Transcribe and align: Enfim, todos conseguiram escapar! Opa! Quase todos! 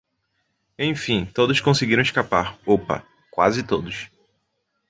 Enfim, 0.79 1.25
todos 1.25 1.61
conseguiram 1.61 2.01
escapar! 2.01 2.57
Opa! 2.65 3.05
Quase 3.29 3.61
todos! 3.61 4.09